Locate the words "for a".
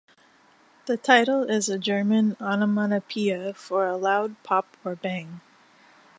3.53-3.95